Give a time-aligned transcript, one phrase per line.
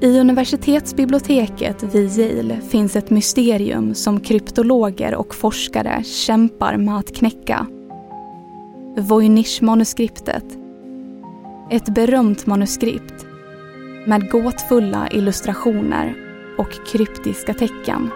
[0.00, 7.66] I universitetsbiblioteket vid Yale finns ett mysterium som kryptologer och forskare kämpar med att knäcka.
[8.96, 10.44] Voynich-manuskriptet.
[11.70, 13.26] Ett berömt manuskript
[14.06, 16.14] med gåtfulla illustrationer
[16.58, 18.10] och kryptiska tecken.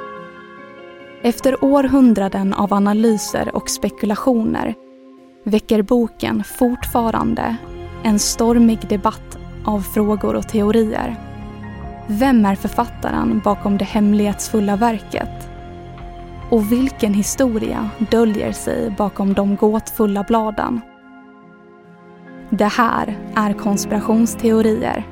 [1.22, 4.74] Efter århundraden av analyser och spekulationer
[5.44, 7.56] väcker boken fortfarande
[8.02, 11.31] en stormig debatt av frågor och teorier.
[12.06, 15.48] Vem är författaren bakom det hemlighetsfulla verket?
[16.50, 20.80] Och vilken historia döljer sig bakom de gåtfulla bladen?
[22.50, 25.11] Det här är konspirationsteorier.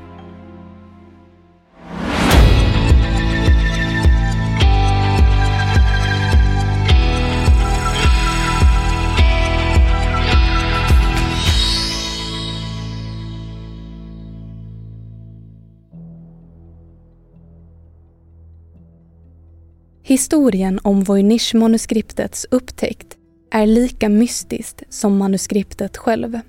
[20.10, 23.16] Historien om Voynich-manuskriptets upptäckt
[23.50, 26.41] är lika mystiskt som manuskriptet själv.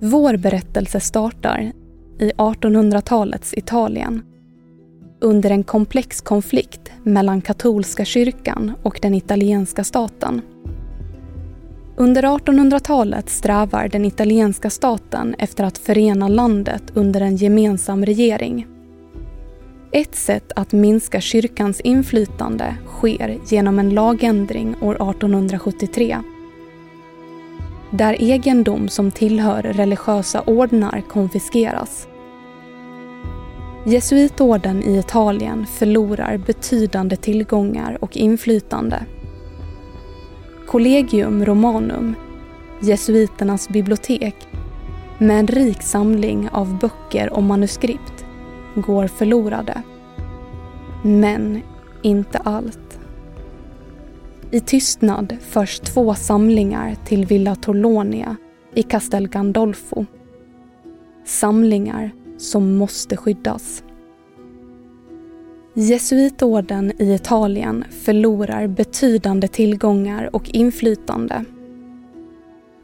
[0.00, 1.72] Vår berättelse startar
[2.18, 4.22] i 1800-talets Italien
[5.20, 10.40] under en komplex konflikt mellan katolska kyrkan och den italienska staten.
[11.96, 18.73] Under 1800-talet strävar den italienska staten efter att förena landet under en gemensam regering.
[19.96, 26.18] Ett sätt att minska kyrkans inflytande sker genom en lagändring år 1873
[27.90, 32.08] där egendom som tillhör religiösa ordnar konfiskeras.
[33.86, 39.06] Jesuitorden i Italien förlorar betydande tillgångar och inflytande.
[40.66, 42.14] Collegium Romanum,
[42.80, 44.36] jesuiternas bibliotek,
[45.18, 48.13] med en rik samling av böcker och manuskript,
[48.74, 49.82] går förlorade.
[51.02, 51.62] Men
[52.02, 52.98] inte allt.
[54.50, 58.36] I tystnad förs två samlingar till Villa Torlonia
[58.74, 60.06] i Castel Gandolfo.
[61.24, 63.82] Samlingar som måste skyddas.
[65.74, 71.44] Jesuitorden i Italien förlorar betydande tillgångar och inflytande.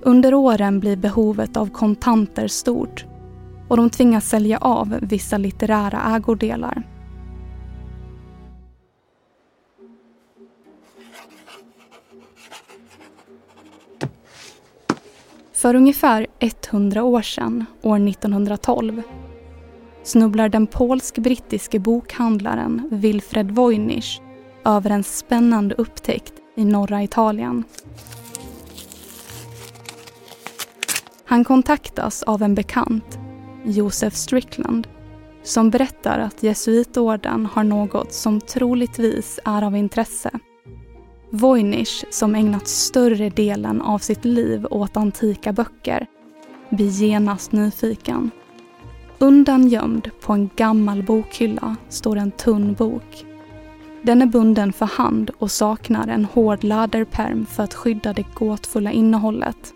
[0.02, 3.06] Under åren blir behovet av kontanter stort
[3.70, 6.82] och de tvingas sälja av vissa litterära ägodelar.
[15.52, 19.02] För ungefär 100 år sedan, år 1912,
[20.02, 24.20] snubblar den polsk-brittiske bokhandlaren Wilfred Voynich
[24.64, 27.64] över en spännande upptäckt i norra Italien.
[31.24, 33.18] Han kontaktas av en bekant,
[33.64, 34.86] Josef Strickland,
[35.42, 40.30] som berättar att jesuitorden har något som troligtvis är av intresse.
[41.30, 46.06] Voynich, som ägnat större delen av sitt liv åt antika böcker,
[46.70, 48.30] blir genast nyfiken.
[49.18, 53.24] Undangömd på en gammal bokhylla står en tunn bok.
[54.02, 58.92] Den är bunden för hand och saknar en hård läderperm för att skydda det gåtfulla
[58.92, 59.74] innehållet.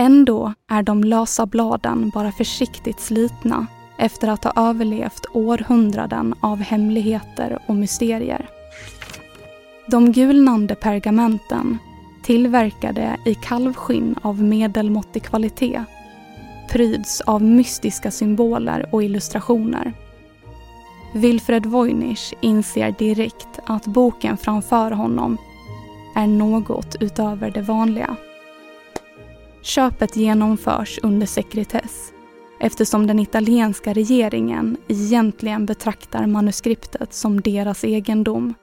[0.00, 3.66] Ändå är de lösa bladen bara försiktigt slitna
[3.98, 8.48] efter att ha överlevt århundraden av hemligheter och mysterier.
[9.86, 11.78] De gulnande pergamenten,
[12.22, 15.84] tillverkade i kalvskinn av medelmåttig kvalitet,
[16.70, 19.92] pryds av mystiska symboler och illustrationer.
[21.14, 25.36] Wilfred Voynich inser direkt att boken framför honom
[26.16, 28.16] är något utöver det vanliga.
[29.62, 32.12] Köpet genomförs under sekretess
[32.60, 38.54] eftersom den italienska regeringen egentligen betraktar manuskriptet som deras egendom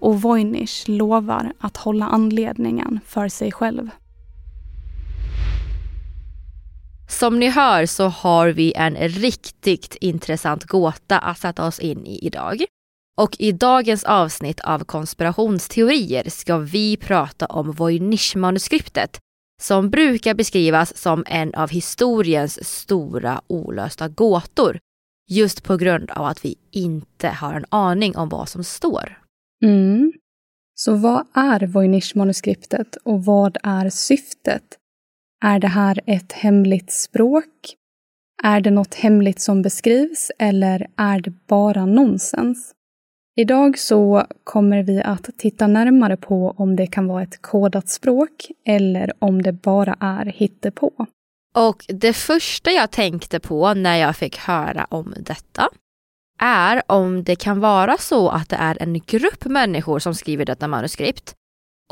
[0.00, 3.90] och Voynich lovar att hålla anledningen för sig själv.
[7.08, 12.26] Som ni hör så har vi en riktigt intressant gåta att sätta oss in i
[12.26, 12.64] idag.
[13.20, 19.18] Och i dagens avsnitt av konspirationsteorier ska vi prata om Voynich-manuskriptet
[19.60, 24.78] som brukar beskrivas som en av historiens stora olösta gåtor.
[25.28, 29.18] Just på grund av att vi inte har en aning om vad som står.
[29.64, 30.12] Mm.
[30.74, 34.62] Så vad är Voynich-manuskriptet och vad är syftet?
[35.44, 37.74] Är det här ett hemligt språk?
[38.42, 42.72] Är det något hemligt som beskrivs eller är det bara nonsens?
[43.40, 48.50] Idag så kommer vi att titta närmare på om det kan vara ett kodat språk
[48.66, 51.06] eller om det bara är hittepå.
[51.54, 55.68] Och det första jag tänkte på när jag fick höra om detta
[56.40, 60.68] är om det kan vara så att det är en grupp människor som skriver detta
[60.68, 61.34] manuskript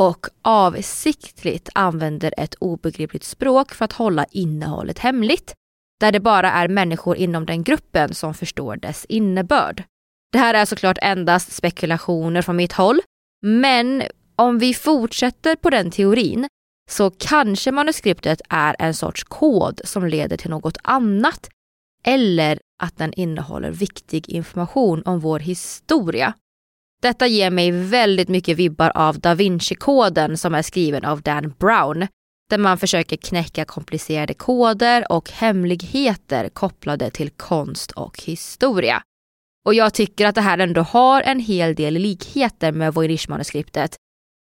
[0.01, 5.55] och avsiktligt använder ett obegripligt språk för att hålla innehållet hemligt,
[6.01, 9.85] där det bara är människor inom den gruppen som förstår dess innebörd.
[10.33, 13.01] Det här är såklart endast spekulationer från mitt håll,
[13.43, 14.03] men
[14.37, 16.49] om vi fortsätter på den teorin
[16.91, 21.49] så kanske manuskriptet är en sorts kod som leder till något annat
[22.05, 26.35] eller att den innehåller viktig information om vår historia.
[27.03, 32.07] Detta ger mig väldigt mycket vibbar av Da Vinci-koden som är skriven av Dan Brown,
[32.51, 39.03] där man försöker knäcka komplicerade koder och hemligheter kopplade till konst och historia.
[39.69, 43.97] Och jag tycker att det här ändå har en hel del likheter med Voynich-manuskriptet.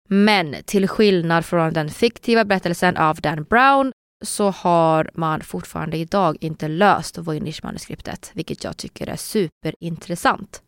[0.10, 3.92] Men till skillnad från den fiktiva berättelsen av Dan Brown
[4.25, 10.62] så har man fortfarande idag inte löst Voynich-manuskriptet, vilket jag tycker är superintressant.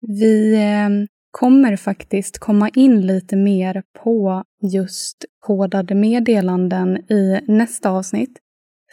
[0.00, 0.88] Vi eh,
[1.30, 8.38] kommer faktiskt komma in lite mer på just kodade meddelanden i nästa avsnitt.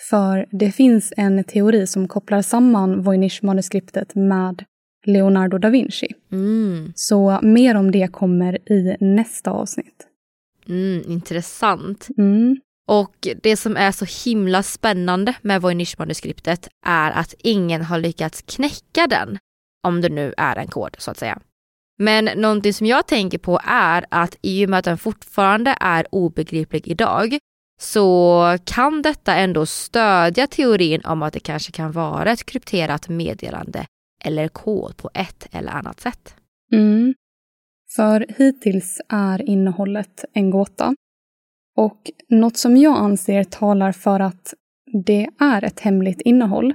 [0.10, 4.66] För det finns en teori som kopplar samman Voynich-manuskriptet med
[5.08, 6.08] Leonardo da Vinci.
[6.32, 6.94] Mm.
[6.96, 10.08] Så mer om det kommer i nästa avsnitt.
[10.70, 12.08] Mm, intressant.
[12.18, 12.58] Mm.
[12.88, 19.08] Och det som är så himla spännande med Voynich-manuskriptet är att ingen har lyckats knäcka
[19.10, 19.38] den,
[19.84, 21.40] om det nu är en kod så att säga.
[21.98, 26.08] Men någonting som jag tänker på är att i och med att den fortfarande är
[26.12, 27.38] obegriplig idag
[27.82, 33.86] så kan detta ändå stödja teorin om att det kanske kan vara ett krypterat meddelande
[34.26, 36.36] eller kod på ett eller annat sätt.
[36.72, 37.14] Mm.
[37.96, 40.96] För hittills är innehållet en gåta.
[41.78, 44.54] Och något som jag anser talar för att
[45.06, 46.74] det är ett hemligt innehåll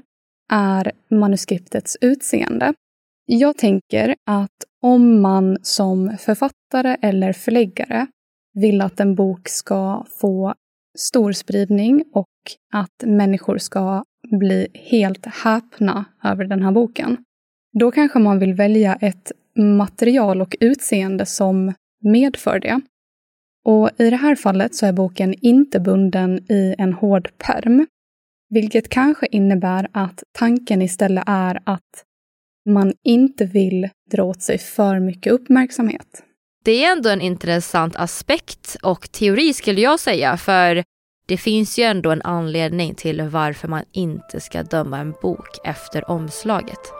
[0.53, 2.75] är manuskriptets utseende.
[3.27, 8.07] Jag tänker att om man som författare eller förläggare
[8.55, 10.55] vill att en bok ska få
[10.99, 12.27] stor spridning och
[12.73, 14.05] att människor ska
[14.39, 17.25] bli helt häpna över den här boken,
[17.79, 22.81] då kanske man vill välja ett material och utseende som medför det.
[23.65, 27.87] Och i det här fallet så är boken inte bunden i en hård perm,
[28.51, 32.05] vilket kanske innebär att tanken istället är att
[32.69, 36.23] man inte vill dra åt sig för mycket uppmärksamhet.
[36.65, 40.85] Det är ändå en intressant aspekt och teori skulle jag säga, för
[41.27, 46.11] det finns ju ändå en anledning till varför man inte ska döma en bok efter
[46.11, 47.00] omslaget.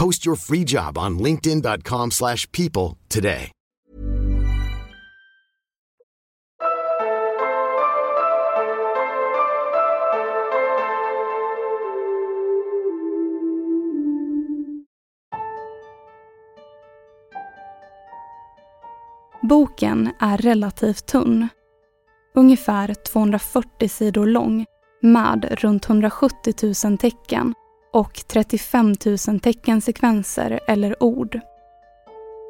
[0.00, 3.52] Post your free job on linkedin.com slash people today.
[19.42, 21.48] Boken är relativt tunn.
[22.34, 24.66] Ungefär 240 sidor lång
[25.02, 26.54] med runt 170
[26.84, 27.54] 000 tecken
[27.92, 28.94] och 35
[29.28, 31.40] 000 teckensekvenser eller ord.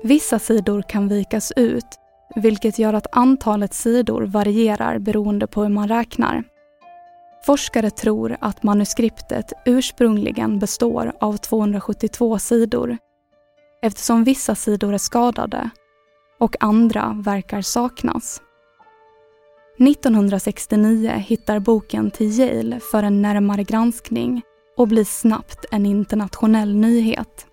[0.03, 1.87] Vissa sidor kan vikas ut,
[2.35, 6.45] vilket gör att antalet sidor varierar beroende på hur man räknar.
[7.47, 12.99] Forskare tror att manuskriptet ursprungligen består av 272 sidor
[13.83, 15.71] eftersom vissa sidor är skadade
[16.39, 18.43] och andra verkar saknas.
[19.79, 24.43] 1969 hittar boken till Yale för en närmare granskning
[24.81, 27.47] och blir snabbt en internationell nyhet.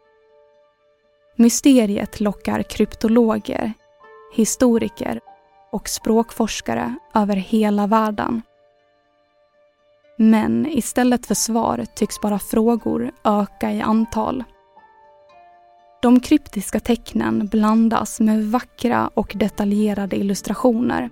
[1.35, 3.73] Mysteriet lockar kryptologer,
[4.33, 5.19] historiker
[5.71, 8.41] och språkforskare över hela världen.
[10.17, 14.43] Men istället för svar tycks bara frågor öka i antal.
[16.01, 21.09] De kryptiska tecknen blandas med vackra och detaljerade illustrationer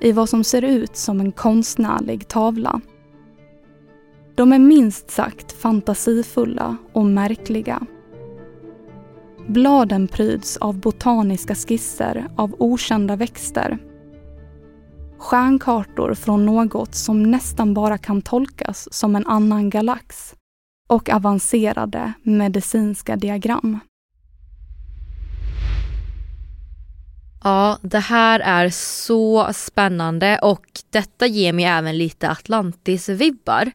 [0.00, 2.80] i vad som ser ut som en konstnärlig tavla.
[4.36, 7.86] De är minst sagt fantasifulla och märkliga.
[9.48, 13.78] Bladen pryds av botaniska skisser av okända växter.
[15.18, 20.34] Stjärnkartor från något som nästan bara kan tolkas som en annan galax
[20.88, 23.78] och avancerade medicinska diagram.
[27.44, 33.72] Ja, det här är så spännande och detta ger mig även lite Atlantis-vibbar.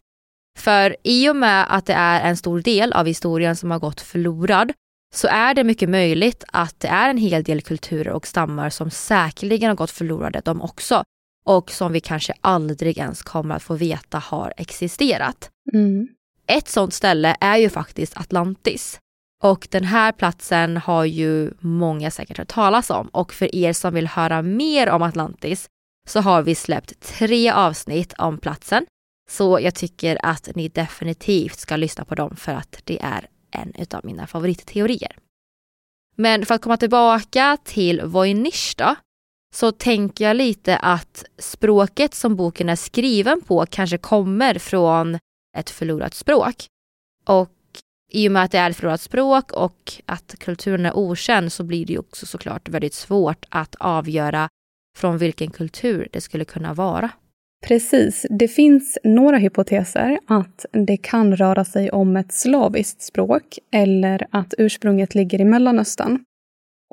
[0.57, 4.01] För i och med att det är en stor del av historien som har gått
[4.01, 4.71] förlorad
[5.13, 8.91] så är det mycket möjligt att det är en hel del kulturer och stammar som
[8.91, 11.03] säkerligen har gått förlorade de också
[11.45, 15.49] och som vi kanske aldrig ens kommer att få veta har existerat.
[15.73, 16.07] Mm.
[16.47, 18.99] Ett sådant ställe är ju faktiskt Atlantis.
[19.43, 23.93] Och den här platsen har ju många säkert hört talas om och för er som
[23.93, 25.67] vill höra mer om Atlantis
[26.07, 28.85] så har vi släppt tre avsnitt om platsen.
[29.31, 33.73] Så jag tycker att ni definitivt ska lyssna på dem för att det är en
[33.93, 35.15] av mina favoritteorier.
[36.15, 38.95] Men för att komma tillbaka till Voynich då,
[39.55, 45.17] så tänker jag lite att språket som boken är skriven på kanske kommer från
[45.57, 46.65] ett förlorat språk.
[47.25, 47.51] Och
[48.11, 51.63] i och med att det är ett förlorat språk och att kulturen är okänd så
[51.63, 54.49] blir det ju också såklart väldigt svårt att avgöra
[54.97, 57.09] från vilken kultur det skulle kunna vara.
[57.67, 58.25] Precis.
[58.29, 64.53] Det finns några hypoteser att det kan röra sig om ett slaviskt språk eller att
[64.57, 66.19] ursprunget ligger i Mellanöstern.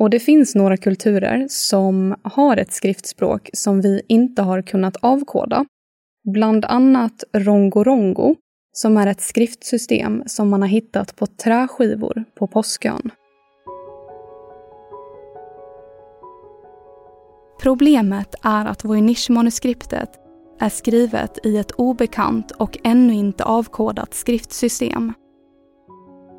[0.01, 5.65] Och det finns några kulturer som har ett skriftspråk som vi inte har kunnat avkoda.
[6.33, 8.35] Bland annat Rongorongo,
[8.73, 13.11] som är ett skriftsystem som man har hittat på träskivor på Påskön.
[17.63, 20.28] Problemet är att Voynich-manuskriptet
[20.59, 25.13] är skrivet i ett obekant och ännu inte avkodat skriftsystem.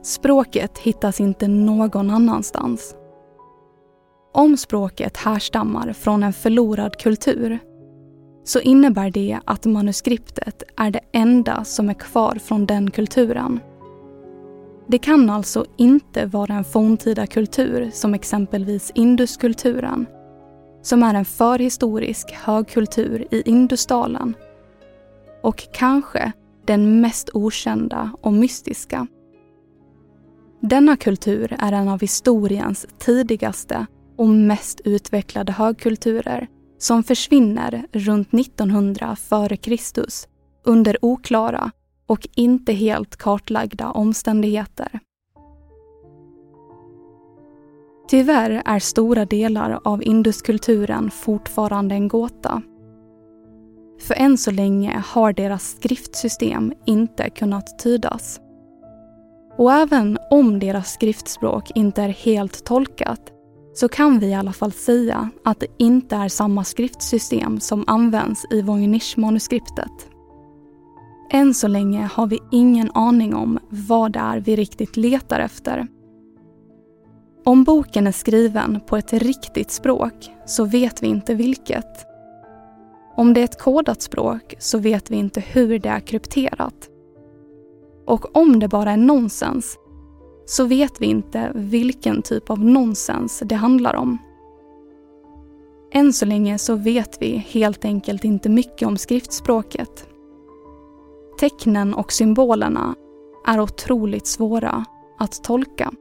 [0.03, 2.95] Språket hittas inte någon annanstans.
[4.33, 7.59] Om språket härstammar från en förlorad kultur
[8.43, 13.59] så innebär det att manuskriptet är det enda som är kvar från den kulturen.
[14.87, 20.05] Det kan alltså inte vara en forntida kultur som exempelvis Induskulturen
[20.81, 24.35] som är en förhistorisk högkultur i Indusdalen
[25.43, 26.31] och kanske
[26.65, 29.07] den mest okända och mystiska.
[30.61, 33.85] Denna kultur är en av historiens tidigaste
[34.17, 40.01] och mest utvecklade högkulturer som försvinner runt 1900 f.Kr.
[40.65, 41.71] under oklara
[42.07, 44.99] och inte helt kartlagda omständigheter.
[48.09, 52.61] Tyvärr är stora delar av induskulturen fortfarande en gåta.
[54.01, 58.39] För än så länge har deras skriftsystem inte kunnat tydas.
[59.57, 63.31] Och även om deras skriftspråk inte är helt tolkat
[63.73, 68.45] så kan vi i alla fall säga att det inte är samma skriftsystem som används
[68.49, 70.07] i Voynich-manuskriptet.
[71.31, 75.87] Än så länge har vi ingen aning om vad det är vi riktigt letar efter
[77.43, 82.05] om boken är skriven på ett riktigt språk så vet vi inte vilket.
[83.15, 86.89] Om det är ett kodat språk så vet vi inte hur det är krypterat.
[88.05, 89.77] Och om det bara är nonsens
[90.45, 94.17] så vet vi inte vilken typ av nonsens det handlar om.
[95.91, 100.07] Än så länge så vet vi helt enkelt inte mycket om skriftspråket.
[101.39, 102.95] Tecknen och symbolerna
[103.47, 104.85] är otroligt svåra
[105.19, 105.91] att tolka.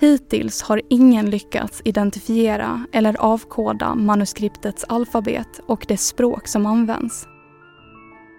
[0.00, 7.26] Hittills har ingen lyckats identifiera eller avkoda manuskriptets alfabet och det språk som används.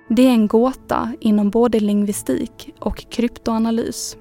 [0.09, 4.17] Det är en gåta inom både lingvistik och kryptoanalys.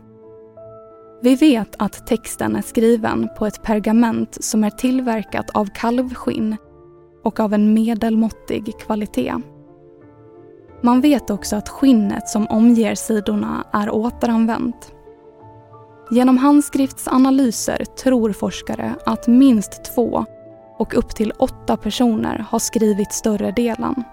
[1.22, 6.56] Vi vet att texten är skriven på ett pergament som är tillverkat av kalvskinn
[7.24, 9.34] och av en medelmåttig kvalitet.
[10.82, 14.94] Man vet också att skinnet som omger sidorna är återanvänt.
[16.12, 20.24] Genom handskriftsanalyser tror forskare att minst två
[20.78, 24.04] och upp till åtta personer har skrivit större delen.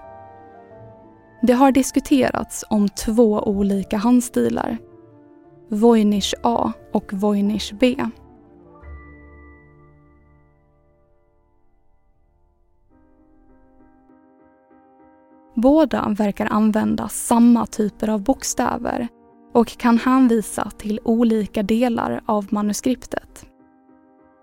[1.42, 4.78] Det har diskuterats om två olika handstilar.
[5.68, 7.96] Voynich A och Voynich B.
[15.54, 19.08] Båda verkar använda samma typer av bokstäver
[19.58, 23.46] och kan hänvisa till olika delar av manuskriptet.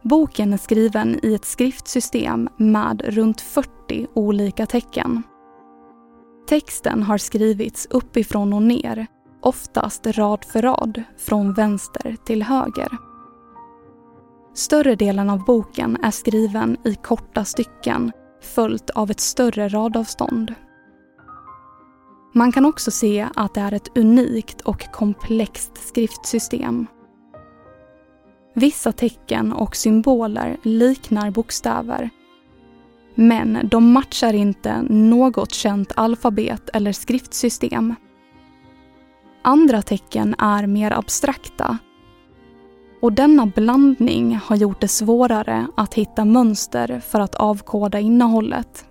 [0.03, 5.23] Boken är skriven i ett skriftsystem med runt 40 olika tecken.
[6.47, 9.07] Texten har skrivits uppifrån och ner,
[9.41, 12.97] oftast rad för rad, från vänster till höger.
[14.53, 20.53] Större delen av boken är skriven i korta stycken följt av ett större radavstånd.
[22.37, 26.87] Man kan också se att det är ett unikt och komplext skriftsystem.
[28.53, 32.09] Vissa tecken och symboler liknar bokstäver.
[33.15, 37.95] Men de matchar inte något känt alfabet eller skriftsystem.
[39.41, 41.77] Andra tecken är mer abstrakta.
[43.01, 48.85] Och denna blandning har gjort det svårare att hitta mönster för att avkoda innehållet.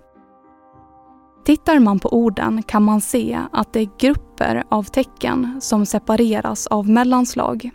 [1.45, 6.67] Tittar man på orden kan man se att det är grupper av tecken som separeras
[6.67, 7.69] av mellanslag.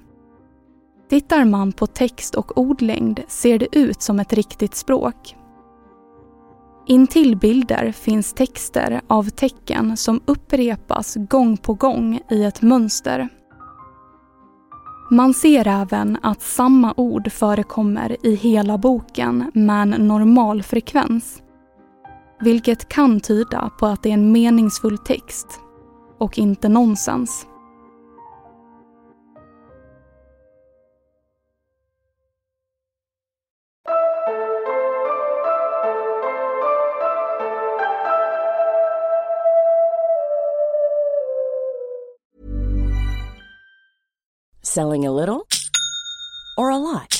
[1.10, 5.36] Tittar man på text och ordlängd ser det ut som ett riktigt språk.
[6.86, 13.28] Intill bilder finns texter av tecken som upprepas gång på gång i ett mönster.
[15.10, 21.42] Man ser även att samma ord förekommer i hela boken med en normal frekvens
[22.40, 25.60] vilket kan tyda på att det är en meningsfull text
[26.18, 27.46] och inte nonsens.
[44.62, 45.40] Selling a little
[46.56, 47.19] or a lot?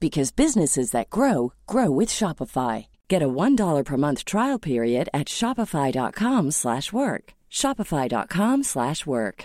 [0.00, 2.86] because businesses that grow grow with Shopify.
[3.08, 7.34] Get a one dollar per month trial period at shopify.com/work.
[7.50, 9.44] shopify.com/work.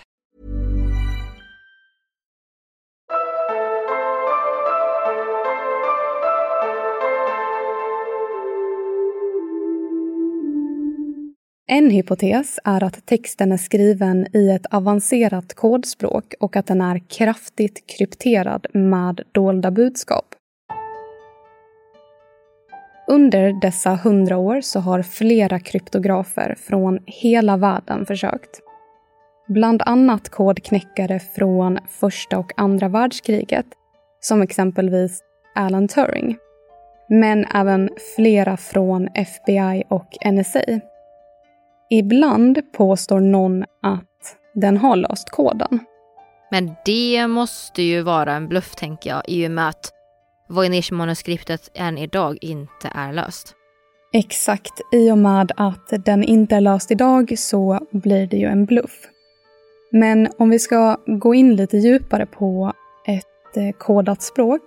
[11.66, 16.98] En hypotes är att texten är skriven i ett avancerat kodspråk och att den är
[16.98, 20.34] kraftigt krypterad med dolda budskap.
[23.06, 28.60] Under dessa hundra år så har flera kryptografer från hela världen försökt.
[29.48, 33.66] Bland annat kodknäckare från första och andra världskriget,
[34.20, 35.20] som exempelvis
[35.54, 36.36] Alan Turing.
[37.08, 40.80] Men även flera från FBI och NSA.
[41.90, 45.78] Ibland påstår någon att den har löst koden.
[46.50, 49.93] Men det måste ju vara en bluff tänker jag i och med att
[50.54, 53.54] Voynich-manuskriptet än idag inte är löst.
[54.12, 54.80] Exakt.
[54.92, 59.00] I och med att den inte är löst idag så blir det ju en bluff.
[59.90, 62.72] Men om vi ska gå in lite djupare på
[63.06, 64.60] ett eh, kodat språk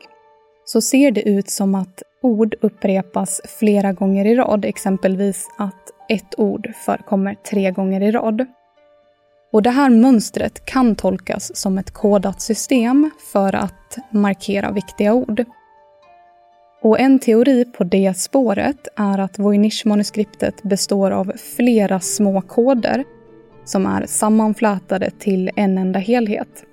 [0.65, 4.65] så ser det ut som att ord upprepas flera gånger i rad.
[4.65, 8.45] Exempelvis att ett ord förekommer tre gånger i rad.
[9.52, 15.45] Och det här mönstret kan tolkas som ett kodat system för att markera viktiga ord.
[16.88, 23.04] Och en teori på det spåret är att Voynich-manuskriptet består av flera små koder
[23.65, 26.65] som är sammanflätade till en enda helhet.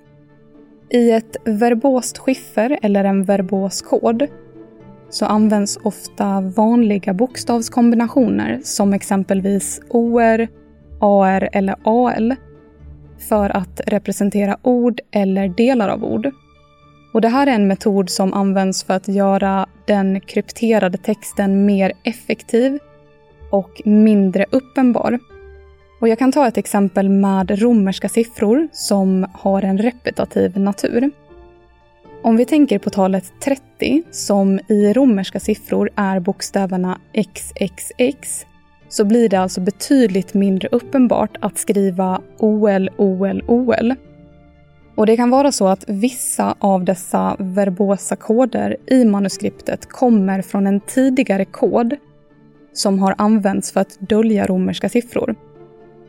[0.89, 4.27] I ett verbost skiffer eller en verbos kod
[5.09, 10.47] så används ofta vanliga bokstavskombinationer som exempelvis OR,
[10.99, 12.35] AR eller AL
[13.29, 16.31] för att representera ord eller delar av ord.
[17.15, 21.93] Och det här är en metod som används för att göra den krypterade texten mer
[22.03, 22.79] effektiv
[23.49, 25.19] och mindre uppenbar.
[26.01, 31.11] Och jag kan ta ett exempel med romerska siffror som har en repetitiv natur.
[32.23, 38.45] Om vi tänker på talet 30 som i romerska siffror är bokstäverna XXX
[38.89, 43.95] så blir det alltså betydligt mindre uppenbart att skriva OL, OL, OL
[44.95, 50.67] och det kan vara så att vissa av dessa verbosa koder i manuskriptet kommer från
[50.67, 51.95] en tidigare kod
[52.73, 55.35] som har använts för att dölja romerska siffror.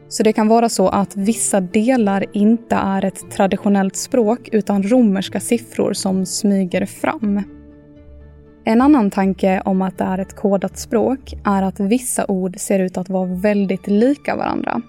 [0.09, 5.41] Så det kan vara så att vissa delar inte är ett traditionellt språk utan romerska
[5.41, 7.43] siffror som smyger fram.
[8.65, 12.79] En annan tanke om att det är ett kodat språk är att vissa ord ser
[12.79, 14.83] ut att vara väldigt lika varandra.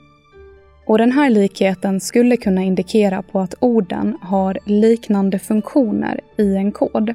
[0.87, 6.71] Och den här likheten skulle kunna indikera på att orden har liknande funktioner i en
[6.71, 7.13] kod.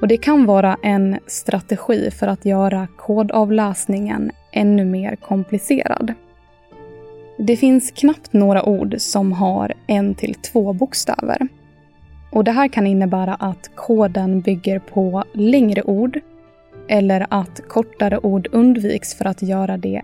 [0.00, 6.12] Och det kan vara en strategi för att göra kodavläsningen ännu mer komplicerad.
[7.38, 11.48] Det finns knappt några ord som har en till två bokstäver.
[12.32, 16.20] Och det här kan innebära att koden bygger på längre ord
[16.88, 20.02] eller att kortare ord undviks för att göra det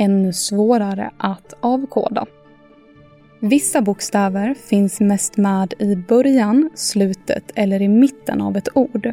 [0.00, 2.26] ännu svårare att avkoda.
[3.40, 9.12] Vissa bokstäver finns mest med i början, slutet eller i mitten av ett ord.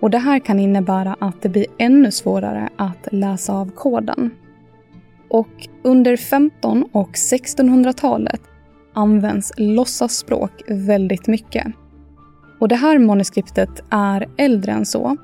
[0.00, 4.30] Och Det här kan innebära att det blir ännu svårare att läsa av koden.
[5.30, 8.40] Och under 15 och 1600-talet
[8.94, 11.66] används låtsasspråk väldigt mycket.
[12.60, 15.16] Och det här manuskriptet är äldre än så,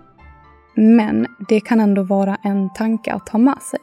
[0.75, 3.81] men det kan ändå vara en tanke att ha med sig.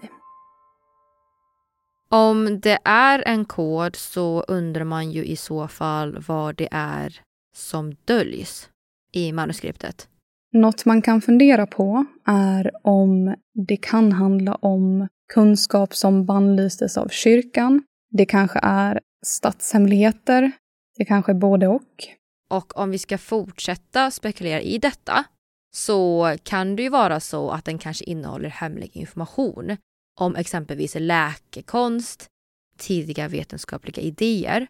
[2.13, 7.21] Om det är en kod så undrar man ju i så fall vad det är
[7.55, 8.69] som döljs
[9.13, 10.07] i manuskriptet.
[10.53, 13.35] Något man kan fundera på är om
[13.67, 17.83] det kan handla om kunskap som bannlystes av kyrkan.
[18.09, 20.51] Det kanske är statshemligheter.
[20.97, 22.07] Det kanske är både och.
[22.49, 25.23] Och om vi ska fortsätta spekulera i detta
[25.75, 29.77] så kan det ju vara så att den kanske innehåller hemlig information
[30.21, 32.27] om exempelvis läkekonst,
[32.77, 34.67] tidiga vetenskapliga idéer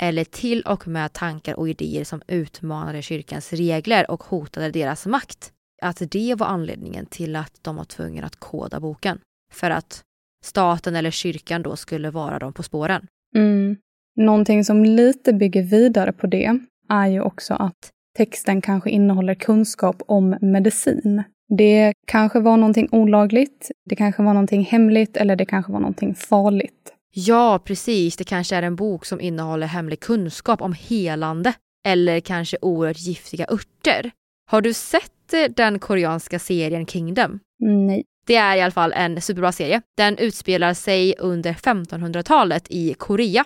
[0.00, 5.52] eller till och med tankar och idéer som utmanade kyrkans regler och hotade deras makt.
[5.82, 9.20] att det var anledningen till att de var tvungna att koda boken.
[9.52, 10.02] För att
[10.44, 13.06] staten eller kyrkan då skulle vara dem på spåren.
[13.34, 13.76] Mm.
[14.16, 20.02] Någonting som lite bygger vidare på det är ju också att texten kanske innehåller kunskap
[20.06, 21.22] om medicin.
[21.58, 26.14] Det kanske var någonting olagligt, det kanske var någonting hemligt eller det kanske var någonting
[26.14, 26.92] farligt.
[27.16, 28.16] Ja, precis.
[28.16, 31.52] Det kanske är en bok som innehåller hemlig kunskap om helande
[31.88, 34.10] eller kanske oerhört giftiga örter.
[34.50, 37.40] Har du sett eh, den koreanska serien Kingdom?
[37.58, 38.04] Nej.
[38.26, 39.82] Det är i alla fall en superbra serie.
[39.96, 43.44] Den utspelar sig under 1500-talet i Korea.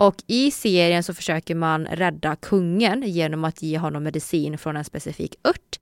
[0.00, 4.84] Och i serien så försöker man rädda kungen genom att ge honom medicin från en
[4.84, 5.78] specifik ört.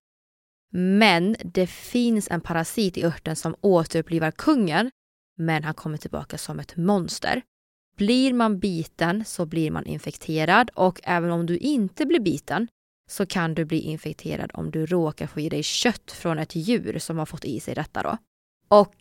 [0.72, 4.90] Men det finns en parasit i örten som återupplivar kungen,
[5.38, 7.42] men han kommer tillbaka som ett monster.
[7.96, 12.68] Blir man biten så blir man infekterad och även om du inte blir biten
[13.10, 16.98] så kan du bli infekterad om du råkar få i dig kött från ett djur
[16.98, 18.16] som har fått i sig detta då.
[18.68, 18.94] Och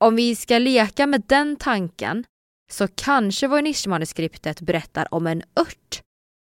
[0.00, 2.24] om vi ska leka med den tanken
[2.70, 6.02] så kanske voynichmanuskriptet berättar om en ört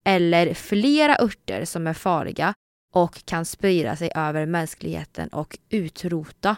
[0.04, 2.54] eller flera örter som är farliga
[2.94, 6.56] och kan sprida sig över mänskligheten och utrota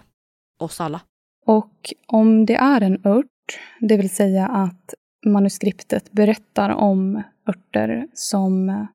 [0.59, 1.01] oss alla.
[1.47, 3.27] Och om det är en ört,
[3.81, 4.95] det vill säga att
[5.27, 8.87] manuskriptet berättar om örter som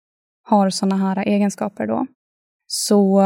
[0.44, 2.08] har sådana här egenskaper då,
[2.68, 3.22] så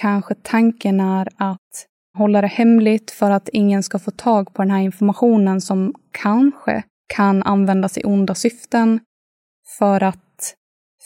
[0.00, 1.86] kanske tanken är att
[2.18, 6.82] hålla det hemligt för att ingen ska få tag på den här informationen som kanske
[7.14, 9.00] kan användas i onda syften
[9.78, 10.54] för att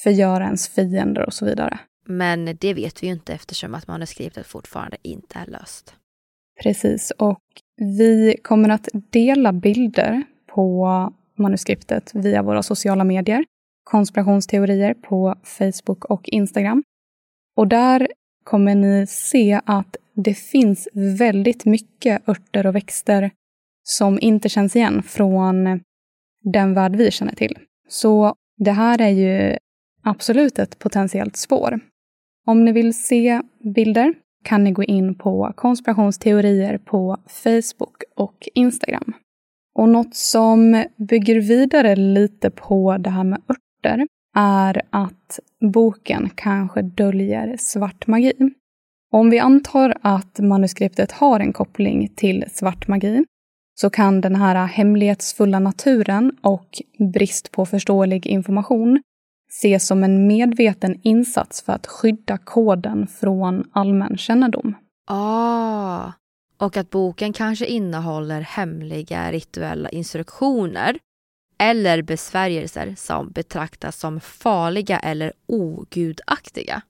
[0.03, 1.79] förgöra ens fiender och så vidare.
[2.05, 5.95] Men det vet vi ju inte eftersom att manuskriptet fortfarande inte är löst.
[6.63, 7.43] Precis, och
[7.77, 13.45] vi kommer att dela bilder på manuskriptet via våra sociala medier.
[13.85, 16.83] Konspirationsteorier på Facebook och Instagram.
[17.57, 18.09] Och där
[18.45, 23.31] kommer ni se att det finns väldigt mycket örter och växter
[23.83, 25.81] som inte känns igen från
[26.43, 27.59] den värld vi känner till.
[27.89, 29.59] Så det här är ju
[30.03, 31.81] absolut ett potentiellt spår.
[32.47, 33.41] Om ni vill se
[33.75, 39.13] bilder kan ni gå in på konspirationsteorier på Facebook och Instagram.
[39.75, 46.83] Och något som bygger vidare lite på det här med örter är att boken kanske
[46.83, 48.33] döljer svart magi.
[49.13, 53.25] Om vi antar att manuskriptet har en koppling till svart magi
[53.81, 56.69] så kan den här hemlighetsfulla naturen och
[57.13, 59.03] brist på förståelig information
[59.57, 64.75] ses som en medveten insats för att skydda koden från allmän kännedom.
[65.07, 66.13] Ah,
[66.59, 70.99] och att boken kanske innehåller hemliga rituella instruktioner
[71.59, 76.83] eller besvärjelser som betraktas som farliga eller ogudaktiga.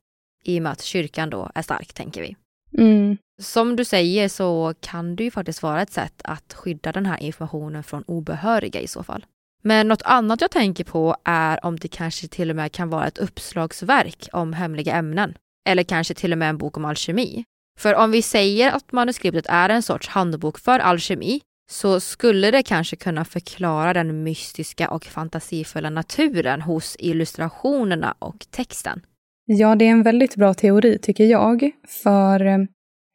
[0.45, 2.37] I och med att kyrkan då är stark, tänker vi.
[2.79, 3.17] Mm.
[3.43, 7.23] Som du säger så kan det ju faktiskt vara ett sätt att skydda den här
[7.23, 9.27] informationen från obehöriga i så fall.
[9.65, 13.07] Men något annat jag tänker på är om det kanske till och med kan vara
[13.07, 15.35] ett uppslagsverk om hemliga ämnen.
[15.69, 17.45] Eller kanske till och med en bok om alkemi.
[17.79, 22.63] För om vi säger att manuskriptet är en sorts handbok för alkemi så skulle det
[22.63, 29.01] kanske kunna förklara den mystiska och fantasifulla naturen hos illustrationerna och texten.
[29.47, 31.71] Ja, det är en väldigt bra teori tycker jag.
[32.03, 32.59] För eh,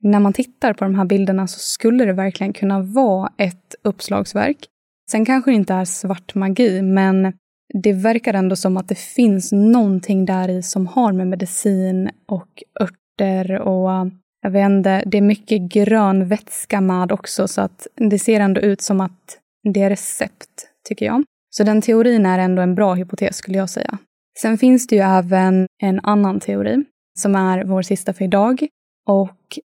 [0.01, 4.67] när man tittar på de här bilderna så skulle det verkligen kunna vara ett uppslagsverk.
[5.11, 7.33] Sen kanske det inte är svart magi, men
[7.73, 12.63] det verkar ändå som att det finns någonting där i som har med medicin och
[12.81, 18.19] örter och jag vet inte, det är mycket grön vätska med också så att det
[18.19, 19.37] ser ändå ut som att
[19.73, 21.23] det är recept, tycker jag.
[21.49, 23.97] Så den teorin är ändå en bra hypotes skulle jag säga.
[24.41, 26.83] Sen finns det ju även en annan teori
[27.19, 28.67] som är vår sista för idag
[29.07, 29.59] och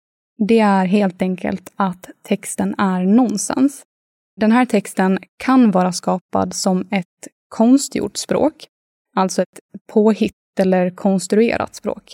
[0.48, 3.84] det är helt enkelt att texten är nonsens.
[4.36, 8.68] Den här texten kan vara skapad som ett konstgjort språk,
[9.16, 9.60] alltså ett
[9.94, 12.14] påhitt eller konstruerat språk.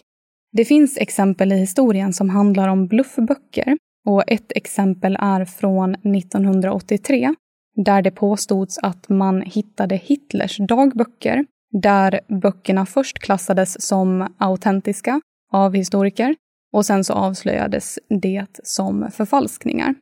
[0.51, 7.35] Det finns exempel i historien som handlar om bluffböcker och ett exempel är från 1983
[7.75, 15.73] där det påstods att man hittade Hitlers dagböcker där böckerna först klassades som autentiska av
[15.73, 16.35] historiker
[16.73, 19.95] och sen så avslöjades det som förfalskningar.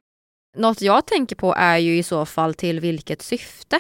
[0.56, 3.80] Något jag tänker på är ju i så fall till vilket syfte?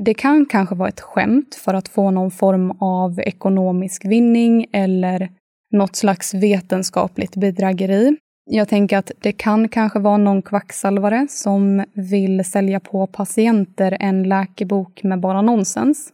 [0.00, 5.30] Det kan kanske vara ett skämt för att få någon form av ekonomisk vinning eller
[5.72, 8.16] något slags vetenskapligt bedrägeri.
[8.50, 14.22] Jag tänker att det kan kanske vara någon kvacksalvare som vill sälja på patienter en
[14.22, 16.12] läkebok med bara nonsens.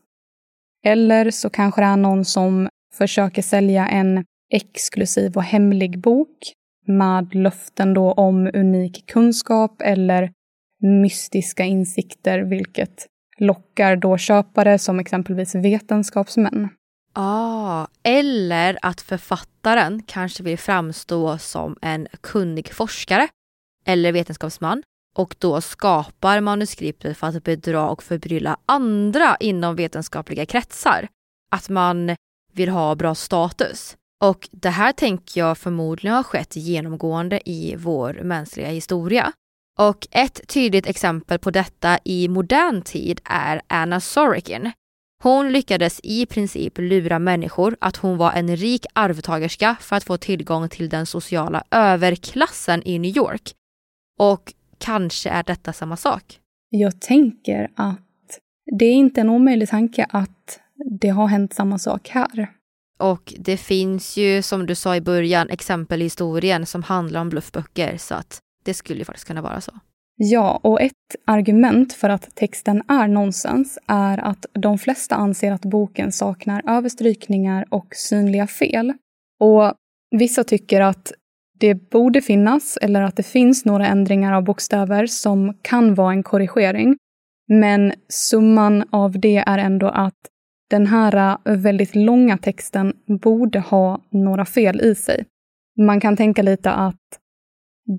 [0.85, 6.53] Eller så kanske det är någon som försöker sälja en exklusiv och hemlig bok
[6.89, 10.31] med löften då om unik kunskap eller
[11.03, 13.07] mystiska insikter, vilket
[13.39, 16.69] lockar då köpare som exempelvis vetenskapsmän.
[17.13, 23.29] Ah, eller att författaren kanske vill framstå som en kunnig forskare
[23.85, 24.83] eller vetenskapsman
[25.17, 31.09] och då skapar manuskriptet för att bedra och förbrylla andra inom vetenskapliga kretsar.
[31.51, 32.17] Att man
[32.53, 33.97] vill ha bra status.
[34.25, 39.33] Och det här tänker jag förmodligen har skett genomgående i vår mänskliga historia.
[39.79, 44.73] Och ett tydligt exempel på detta i modern tid är Anna Sorokin.
[45.23, 50.17] Hon lyckades i princip lura människor att hon var en rik arvtagerska för att få
[50.17, 53.53] tillgång till den sociala överklassen i New York.
[54.19, 56.41] Och kanske är detta samma sak?
[56.71, 58.01] Jag tänker att
[58.79, 60.61] det är inte en omöjlig tanke att
[61.01, 62.58] det har hänt samma sak här.
[62.99, 67.29] Och det finns ju, som du sa i början, exempel i historien som handlar om
[67.29, 69.73] bluffböcker, så att det skulle ju faktiskt kunna vara så.
[70.21, 70.93] Ja, och ett
[71.27, 77.65] argument för att texten är nonsens är att de flesta anser att boken saknar överstrykningar
[77.71, 78.93] och synliga fel.
[79.41, 79.75] Och
[80.11, 81.13] vissa tycker att
[81.61, 86.23] det borde finnas, eller att det finns några ändringar av bokstäver som kan vara en
[86.23, 86.97] korrigering.
[87.49, 90.19] Men summan av det är ändå att
[90.71, 95.25] den här väldigt långa texten borde ha några fel i sig.
[95.79, 97.19] Man kan tänka lite att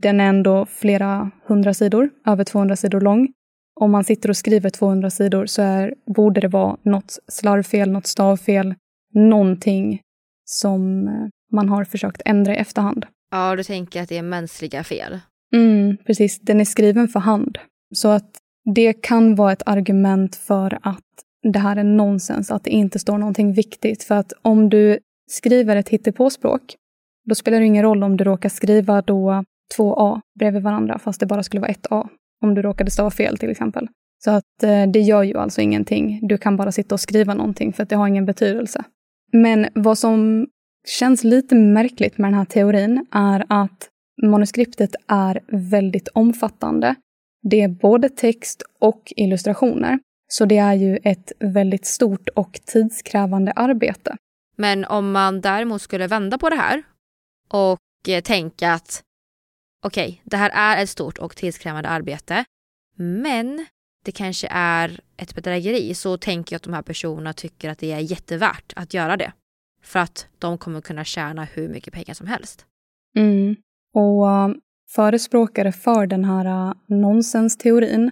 [0.01, 3.27] den är ändå flera hundra sidor, över 200 sidor lång.
[3.75, 8.07] Om man sitter och skriver 200 sidor så är, borde det vara något slarvfel, något
[8.07, 8.75] stavfel,
[9.13, 10.01] någonting
[10.45, 11.13] som eh,
[11.51, 13.05] man har försökt ändra i efterhand.
[13.31, 15.19] Ja, du tänker att det är mänskliga fel?
[15.53, 16.39] Mm, precis.
[16.39, 17.57] Den är skriven för hand.
[17.95, 18.31] Så att
[18.75, 21.03] det kan vara ett argument för att
[21.43, 24.03] det här är nonsens, att det inte står någonting viktigt.
[24.03, 24.99] För att om du
[25.31, 26.75] skriver ett hittepåspråk,
[27.25, 29.43] då spelar det ingen roll om du råkar skriva då
[29.75, 32.09] två A bredvid varandra, fast det bara skulle vara ett A.
[32.41, 33.87] Om du råkade stava fel till exempel.
[34.23, 36.19] Så att eh, det gör ju alltså ingenting.
[36.21, 38.83] Du kan bara sitta och skriva någonting för att det har ingen betydelse.
[39.31, 40.47] Men vad som
[40.87, 43.89] känns lite märkligt med den här teorin är att
[44.21, 46.95] manuskriptet är väldigt omfattande.
[47.41, 49.99] Det är både text och illustrationer.
[50.31, 54.17] Så det är ju ett väldigt stort och tidskrävande arbete.
[54.55, 56.83] Men om man däremot skulle vända på det här
[57.49, 59.03] och eh, tänka att
[59.85, 62.45] okej, okay, det här är ett stort och tidskrävande arbete,
[62.95, 63.65] men
[64.05, 67.91] det kanske är ett bedrägeri så tänker jag att de här personerna tycker att det
[67.91, 69.33] är jättevärt att göra det.
[69.83, 72.65] För att de kommer kunna tjäna hur mycket pengar som helst.
[73.15, 73.55] Mm.
[73.93, 78.11] Och um, förespråkare för den här uh, nonsensteorin,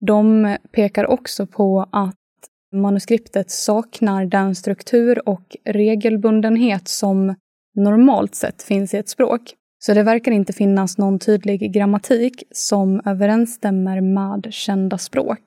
[0.00, 2.16] de pekar också på att
[2.72, 7.34] manuskriptet saknar den struktur och regelbundenhet som
[7.74, 9.54] normalt sett finns i ett språk.
[9.78, 15.40] Så det verkar inte finnas någon tydlig grammatik som överensstämmer med kända språk.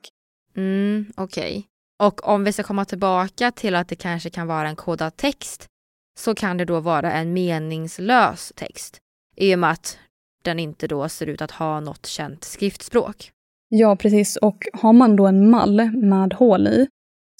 [0.56, 1.50] Mm, Okej.
[1.50, 1.62] Okay.
[2.06, 5.66] Och om vi ska komma tillbaka till att det kanske kan vara en kodad text
[6.18, 9.00] så kan det då vara en meningslös text
[9.36, 9.98] i och med att
[10.42, 13.30] den inte då ser ut att ha något känt skriftspråk.
[13.68, 14.36] Ja, precis.
[14.36, 16.88] Och har man då en mall med hål i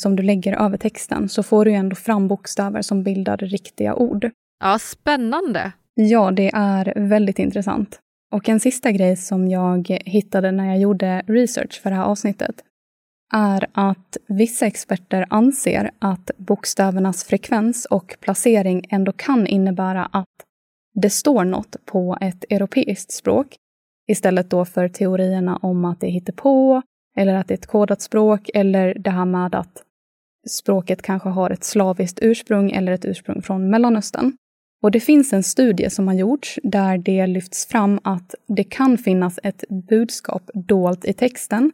[0.02, 4.30] som du lägger över texten så får du ändå fram bokstäver som bildar riktiga ord.
[4.60, 5.72] Ja, spännande.
[5.94, 8.00] Ja, det är väldigt intressant.
[8.32, 12.62] Och en sista grej som jag hittade när jag gjorde research för det här avsnittet
[13.34, 20.26] är att vissa experter anser att bokstävernas frekvens och placering ändå kan innebära att
[20.94, 23.56] det står något på ett europeiskt språk
[24.08, 26.82] istället då för teorierna om att det är på
[27.16, 29.82] eller att det är ett kodat språk eller det här med att
[30.48, 34.36] språket kanske har ett slaviskt ursprung eller ett ursprung från Mellanöstern.
[34.82, 38.98] Och det finns en studie som har gjorts där det lyfts fram att det kan
[38.98, 41.72] finnas ett budskap dolt i texten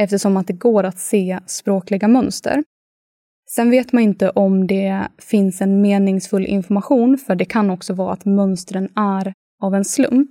[0.00, 2.64] eftersom att det går att se språkliga mönster.
[3.50, 8.12] Sen vet man inte om det finns en meningsfull information, för det kan också vara
[8.12, 10.30] att mönstren är av en slump.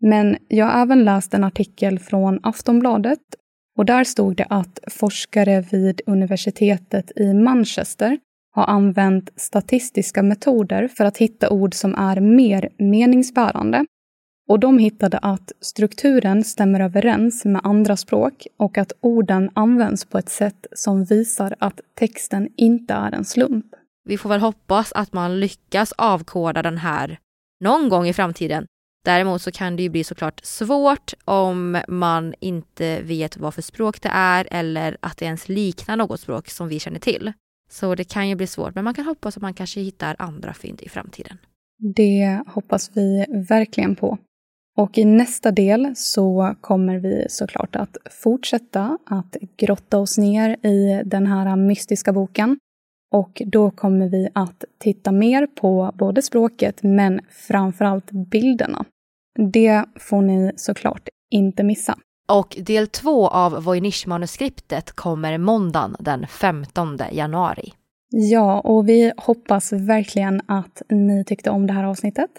[0.00, 3.20] Men jag har även läst en artikel från Aftonbladet
[3.78, 8.18] och där stod det att forskare vid universitetet i Manchester
[8.54, 13.86] har använt statistiska metoder för att hitta ord som är mer meningsbärande.
[14.48, 20.18] Och de hittade att strukturen stämmer överens med andra språk och att orden används på
[20.18, 23.66] ett sätt som visar att texten inte är en slump.
[24.04, 27.18] Vi får väl hoppas att man lyckas avkoda den här
[27.60, 28.66] någon gång i framtiden.
[29.04, 34.02] Däremot så kan det ju bli såklart svårt om man inte vet vad för språk
[34.02, 37.32] det är eller att det ens liknar något språk som vi känner till.
[37.70, 40.54] Så det kan ju bli svårt, men man kan hoppas att man kanske hittar andra
[40.54, 41.38] fynd i framtiden.
[41.96, 44.18] Det hoppas vi verkligen på.
[44.76, 51.02] Och i nästa del så kommer vi såklart att fortsätta att grotta oss ner i
[51.04, 52.58] den här mystiska boken.
[53.12, 58.84] Och då kommer vi att titta mer på både språket men framförallt bilderna.
[59.34, 61.98] Det får ni såklart inte missa.
[62.28, 67.72] Och del två av Voynich-manuskriptet kommer måndagen den 15 januari.
[68.10, 72.30] Ja, och vi hoppas verkligen att ni tyckte om det här avsnittet.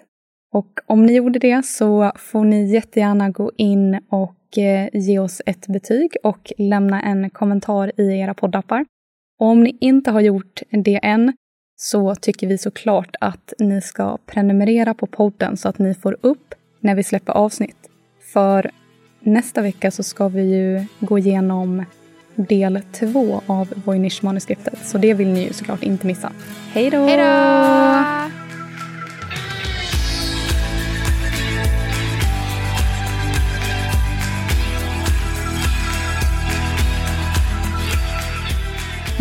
[0.54, 5.42] Och om ni gjorde det så får ni jättegärna gå in och eh, ge oss
[5.46, 8.86] ett betyg och lämna en kommentar i era poddappar.
[9.40, 11.34] Och om ni inte har gjort det än
[11.76, 16.56] så tycker vi såklart att ni ska prenumerera på podden så att ni får upp
[16.86, 17.90] när vi släpper avsnitt.
[18.34, 18.72] För
[19.20, 21.86] nästa vecka så ska vi ju gå igenom
[22.36, 24.80] del två av Voynich-manuskriptet.
[24.84, 26.32] Så det vill ni ju såklart inte missa.
[26.72, 27.06] Hej då!
[27.06, 28.32] Hej då!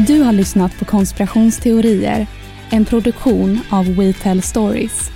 [0.06, 2.26] Du har lyssnat på Konspirationsteorier,
[2.70, 5.13] en produktion av We Tell Stories.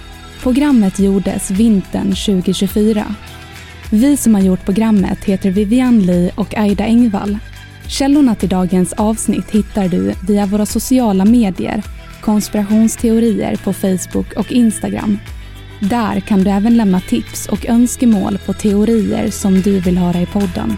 [0.48, 3.14] Programmet gjordes vintern 2024.
[3.90, 7.38] Vi som har gjort programmet heter Vivian Lee och Aida Engvall.
[7.88, 11.82] Källorna till dagens avsnitt hittar du via våra sociala medier,
[12.20, 15.18] konspirationsteorier på Facebook och Instagram.
[15.80, 20.26] Där kan du även lämna tips och önskemål på teorier som du vill höra i
[20.26, 20.76] podden.